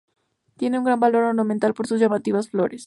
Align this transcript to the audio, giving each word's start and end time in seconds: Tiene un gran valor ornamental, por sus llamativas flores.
Tiene 0.57 0.79
un 0.79 0.83
gran 0.85 0.99
valor 0.99 1.25
ornamental, 1.25 1.75
por 1.75 1.85
sus 1.85 1.99
llamativas 1.99 2.49
flores. 2.49 2.79